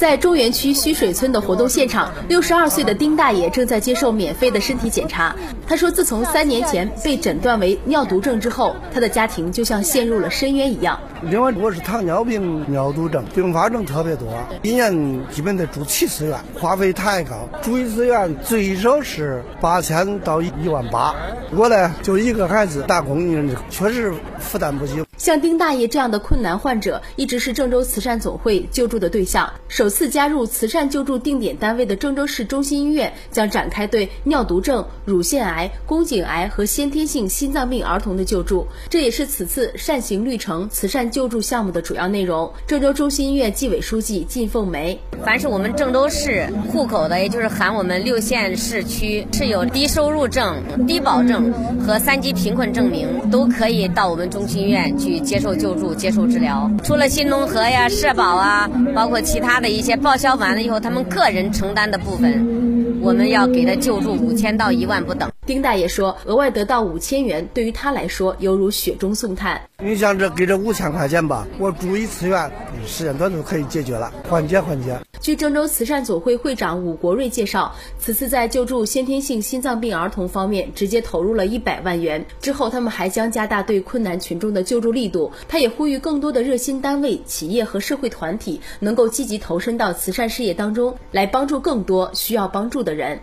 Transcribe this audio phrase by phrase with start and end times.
[0.00, 5.36] 在中原区须水村的活动现场，六十二岁的丁大爷正在接受免费的身体检查。
[5.68, 10.98] 他说，自从三年前被诊断为尿毒症之后，他的家庭就像陷入了深渊一样。
[11.24, 14.26] 另外，我是糖尿病、尿毒症，并发症特别多，
[14.62, 21.14] 一年基本得住七次院，花费太高，住一次院最少是八千到一万八。
[21.54, 25.04] 我呢，就一个孩子打工，确实负担不起。
[25.20, 29.52] 像丁大爷这样的困难患者，一直是郑州慈善总会救助的对象。
[29.68, 38.66] 首次加入慈善救助定点单位的郑州市中心医院，将展开对尿毒症、乳腺癌、宫颈癌和先天性心脏病儿童的救助。
[38.88, 42.50] 这也是此次善行绿城慈善救助项目的主要内容。
[42.66, 55.09] 郑州中心医院纪委书记靳凤梅：凡是我们郑州市户口的，也就是含我们六县市区是有低收入证、低保证和三级贫困证明，都可以到我们中心医院去。
[55.18, 65.28] 接受救助、接受治疗，除了新农合呀、社保啊，包括其他的一些报销完了以后，他们个人承担的部分，我们要给他救助五千到一万不等。
[65.46, 69.60] 丁大爷说，额外得到五千元，对于他来说犹如雪中送炭。
[69.82, 72.48] 你想这给这五千块钱吧，我住一次院，
[72.86, 74.96] 时间短就可以解决了，缓解缓解。
[75.20, 82.24] 据郑州慈善总会会长武国瑞介绍，此次在救助先天性心脏病儿童方面，直接投入了一百万元。
[82.40, 85.30] 之后，他们还将加大对困难群众的救助力度。
[85.48, 93.20] 他也呼吁更多的热心单位、企业和社会团体能够积极投身到慈善事业当中，来帮助更多需要帮助的人。